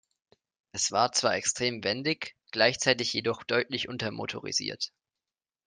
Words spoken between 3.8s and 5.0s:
untermotorisiert.